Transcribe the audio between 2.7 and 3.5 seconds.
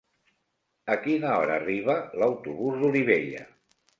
d'Olivella?